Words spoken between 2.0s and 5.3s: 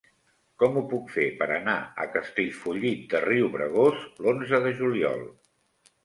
a Castellfollit de Riubregós l'onze de juliol?